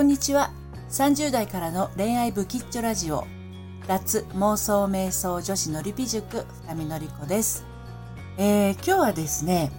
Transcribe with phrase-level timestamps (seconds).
[0.00, 0.50] こんにちは。
[0.88, 3.26] 30代からの恋愛ブキッチョラジオ。
[3.86, 7.66] 脱妄想瞑想女子のりぴ塾深見のりこです。
[8.38, 9.70] えー、今日はですね、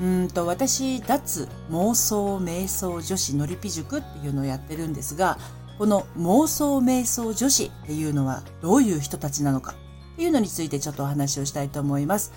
[0.00, 5.38] うんと私、脱妄想瞑想女子のりぴ塾っていうのをやってるんですが、
[5.78, 9.76] この妄想瞑想女子っていうのはどういう人たちなのか
[10.14, 12.32] っていうのについてちょっとお話をしたいと思います。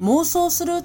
[0.00, 0.84] 妄想するっ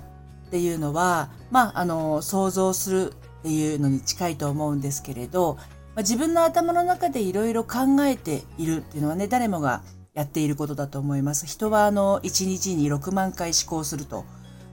[0.52, 5.58] ていうのは、まあ、あの、想像するっていうのに近いと思うんですけれど、
[6.00, 11.46] まあ、自分の頭の中でいろいろ考えているっていうのはね、誰もがやっていることだと思います。
[11.46, 14.24] 人はあの、1日に6万回思考すると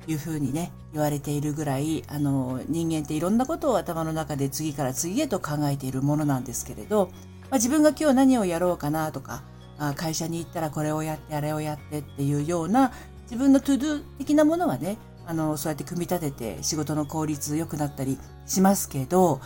[0.07, 7.11] いうふうにね、言われているぐらい、あの、人間っていろんなことを頭の中で次から次へと考えているものなんですけれど、
[7.51, 9.43] まあ、自分が今日何をやろうかなとか、
[9.79, 12.93] あ会社に行ったらこれをやってあれをやってっていうような
[13.25, 19.41] 自分のトゥドゥ的なものはね、あの、そうやって組み立てて仕事の効率良くなったりしますけど、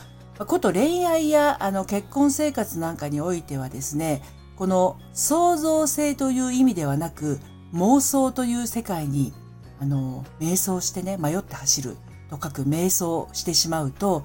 [0.47, 4.23] こと恋愛やあの結婚生活なんかにおいてはですね、
[4.57, 7.41] この創造性という意味ではなく、
[7.73, 9.33] 妄想という世界に、
[9.81, 11.97] あの、瞑想してね、迷って走る
[12.29, 14.25] と書く瞑想してしまうと、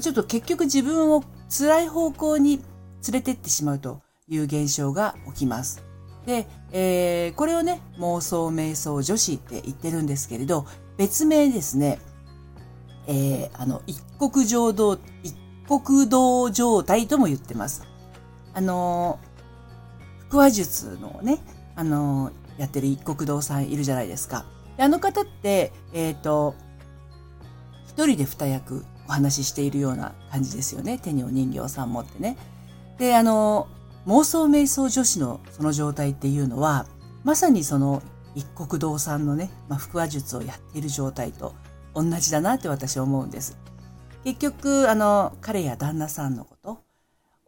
[0.00, 2.64] ちょっと結局自分を辛い方向に連
[3.12, 5.84] れてってしまうという現象が起きます。
[6.26, 11.98] で、えー、これをね、妄想瞑想女子って言ってるんですけれど、別名ですね、
[13.06, 15.34] えー、あの、一国浄土、一
[15.68, 17.86] 国道状態とも言ってます。
[18.52, 19.18] あの、
[20.30, 21.38] 腹話術のね、
[21.76, 24.46] あの、やってる一国道さんいるじゃないですか。
[24.78, 26.54] あの方って、えっ、ー、と、
[27.86, 30.98] 一人で二役お話ししているような感じですよね。
[30.98, 32.36] 手にお人形さん持ってね。
[32.98, 33.68] で、あの、
[34.06, 36.86] 妄想瞑想女子のその状態っていうのは、
[37.22, 38.02] まさにその
[38.34, 41.54] 一国堂さんのね、まあ、腹話術をやっている状態と
[41.94, 43.56] 同じだなって私は思うんです。
[44.24, 46.78] 結局、あの、彼や旦那さんのこと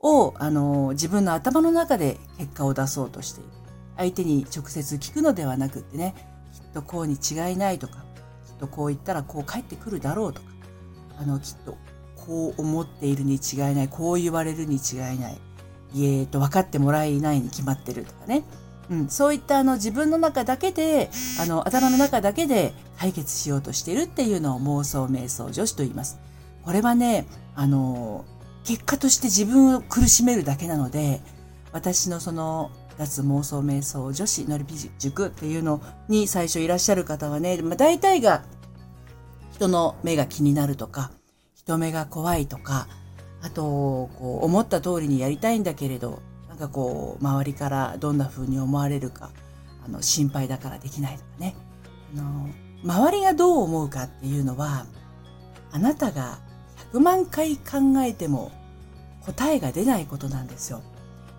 [0.00, 3.50] を、あの、自分の頭の中で結果を出そうとしている。
[3.96, 6.14] 相手に直接聞くのではなくってね、
[6.52, 8.04] きっとこうに違いないとか、
[8.46, 10.48] きっとこう言ったらこう返ってくるだろうとか、
[11.18, 11.78] あの、きっと
[12.14, 15.40] こう思っているに違いない、こう言われるに違いない、
[15.96, 18.44] えっと、分かってもらえないに決まってるとかね。
[18.88, 26.18] うん、そういったあの自分の中だけで、あの頭の中だけで解決しようとしているっていうのを妄想瞑想女子と言います。
[26.66, 28.24] これはね、あの、
[28.64, 31.22] 結果として自分を苦しめるだけなので、
[31.72, 38.42] 私のその脱妄想瞑想女子のりぴ塾っていうのに最初いらっしゃる方はね、まあ、大体が
[39.52, 41.12] 人の目が気になるとか、
[41.54, 42.88] 人目が怖いとか、
[43.42, 49.30] あと、こう思った通りにやりたいんだけれど、なんかこう周りからどんな風に思われるか
[49.84, 51.54] あの心配だからできないとかね。
[52.16, 52.48] あの
[52.82, 54.86] 周りがどう思うかっていうのは
[55.70, 56.38] あなたが
[56.92, 58.52] 100万回考えても
[59.24, 60.82] 答えが出ないことなんですよ。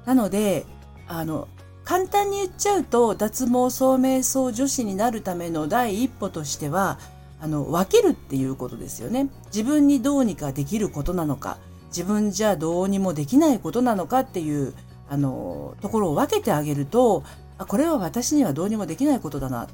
[0.06, 0.66] なので
[1.08, 1.47] あの
[1.84, 7.00] 簡単に言っちゃうと脱毛聡瞑想女子になるための第一歩としては
[7.40, 9.30] あの分けるっていうことですよね。
[9.47, 11.57] 自分にどうにかできることなのか
[11.88, 14.74] 自分じゃどうにもできないことなのかっていう
[15.09, 17.24] あの、ところを分けてあげると、
[17.57, 19.68] あ、これは私にはどうにもできないことだな、っ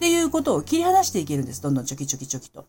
[0.00, 1.62] ていうことを切り離していけるんです。
[1.62, 2.66] どんどんチョキチョキチョキと。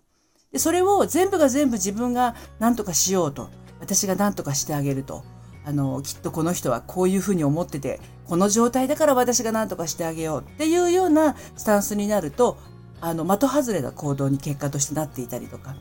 [0.53, 3.50] で、それを全部が全部自分が何とかしようと、
[3.80, 5.25] 私が何とかしてあげると。
[5.66, 12.58] あの、きっとこの人はこういうふうに思ってて、この状態だから私が何とかしてあげようっていうようなスタンスになると、
[13.02, 15.75] あの、的外れな行動に結果としてなっていたりとか、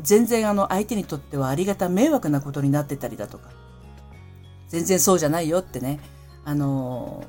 [0.00, 3.50] 全然あの、相手にとってはありがた迷惑なことになってたりだとか、
[4.68, 6.00] 全然そうじゃないよってね、
[6.44, 7.24] あの、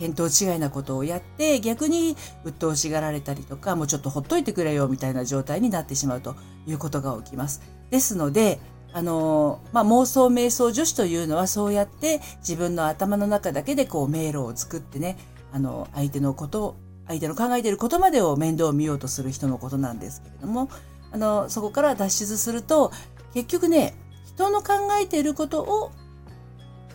[0.00, 6.36] 見当違いなことをやって逆に鬱陶しがられたりとかもうちょっとほっといてくれよみたいな状態になってしまうと
[6.66, 7.62] いうことが起きます。
[7.90, 8.60] ですので、
[8.92, 15.18] あの、まあ、妄想瞑想女子というのはそうやって自分の頭の中だけでこう迷路を作ってね、
[15.52, 20.68] あの、相手のこと、相手の考えていることまでを面倒を見ようとする人のことなんですけれども、
[21.12, 22.90] あの、そこから脱出すると、
[23.32, 23.94] 結局ね、
[24.24, 25.92] 人の考えていることを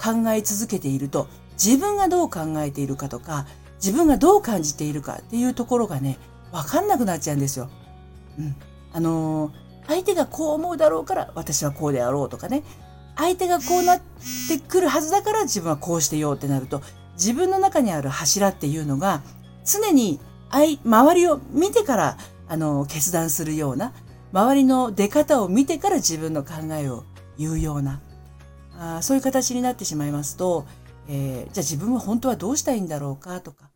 [0.01, 1.27] 考え続けていると、
[1.63, 6.17] 自分がどう考えているかとか、自分がどう感じているかっていうところがね、
[6.51, 7.69] わかんなくなっちゃうんですよ。
[8.39, 8.55] うん。
[8.93, 9.51] あのー、
[9.87, 12.63] 相手がこう思うだろうから私はこうであろうとかね。
[13.15, 14.01] 相手がこうなっ
[14.47, 16.81] てくるはずだから自分はこうしてようってなると、
[17.15, 19.21] 自分の中にある柱っていうのが
[19.65, 20.19] 常に
[20.51, 22.17] 周りを見てから、
[22.47, 23.93] あの、決断するような、
[24.33, 27.03] 周りの出方を見てから自分の考えを
[27.37, 28.01] 言うような、
[28.77, 30.65] あそういう形になってしまいますと、
[31.07, 33.69] えー、じゃあ自分は本当はどうしたいんだろうかとか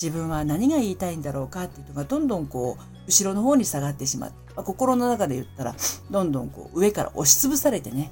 [0.00, 5.74] 自分は何が言いたいんだろうかっていうのがどんどんこう後ろの方に下がってしまって、まあ、心の中で言ったら
[6.10, 8.10] どんどんこう上から押しつぶされてね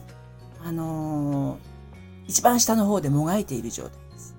[0.64, 1.58] あのー、
[2.28, 4.36] 一番下の方でもがいている状態です。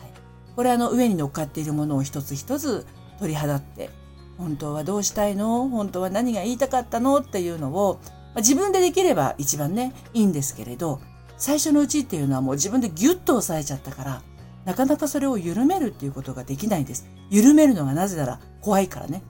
[0.00, 0.12] はい、
[0.54, 2.86] これあの上に乗っかっているものを一つ一つ
[3.18, 3.90] 取り払って、
[4.36, 5.68] 本当はどうしたいの？
[5.68, 7.18] 本当は何が言いたかったの？
[7.18, 11.00] っていうのを、まあ、自分でできれば一番ね、いいんですけれど、
[11.42, 14.22] 最初のうちっていうのはもう自分でギュッと押さえちゃったから、
[14.64, 17.04] なかなかそれを緩めるっていうことができないんです。
[17.30, 19.24] 緩めるのがなぜなら怖いからね。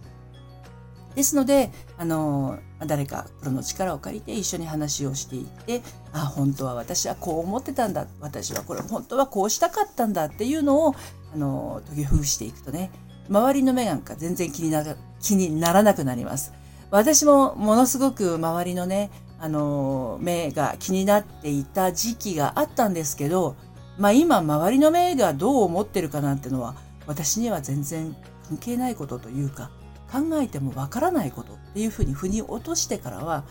[1.15, 5.81] ですので、あの、誰かプロの力を借りて一緒に話をしていって、
[6.13, 8.07] あ、本当は私はこう思ってたんだ。
[8.21, 10.95] 私はこれ本当はこうしたかったんだっていうのを、
[11.35, 12.91] あの、研ぎほぐしていくとね、
[13.31, 14.85] 周りの目なんか全然気にな
[15.23, 16.53] 気にならなくなります。
[16.91, 19.11] 私もものすごく周りのね、
[19.43, 23.57] あの、目が気になっていた時期があったんですけど、
[23.99, 26.77] まあ今周りの目がどう思ってるかなんてのは
[27.09, 28.15] 私には全然
[28.49, 29.73] 関係ないことというか、
[30.13, 33.43] 考えてもわからないことっていうふうに腑に落としてからは、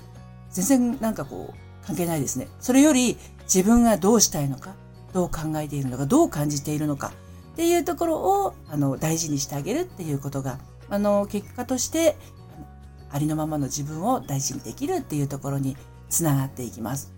[0.52, 2.48] 全然なんかこう、関係ないですね。
[2.62, 4.76] それより自分がどうしたいのか、
[5.12, 7.12] どう考えているのか、どう感じているのか
[7.52, 10.58] っていうところを、あの、大事にしてあげるっていうことが、
[10.90, 12.16] あの、結果として、
[13.12, 15.78] ありのままの自分を大事にできるっていうところに
[16.10, 17.14] つながっていきます。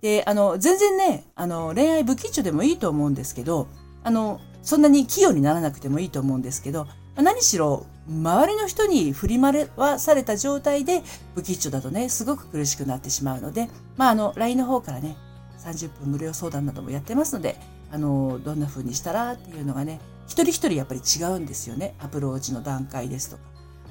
[0.00, 3.68] で、あの、全然ね、あの、恋愛不吉祥でもいいと思うんですけど、
[4.02, 11.02] あの、そんなに器用にならなくてもいいと思うんですけど、何しろ周りの人に振り回された状態で
[11.34, 15.16] 不吉祥だとね、すごく苦しくなってしまうので、まあ、あの、LINE の方からね、
[15.64, 17.56] 30分無料相談などもやってますので、
[17.90, 21.94] あの、どんな風にしたらっていうのがね、一人一人やっぱり違うんですよね。
[21.98, 23.42] アプローチの段階ですとか。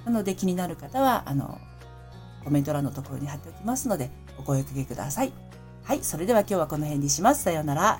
[0.06, 1.60] なので気になる方は、あの、
[2.44, 5.34] コメント欄のところに貼っておきますので、お声掛けください。
[5.84, 7.44] はい、それでは今日はこの辺にします。
[7.44, 8.00] さようなら。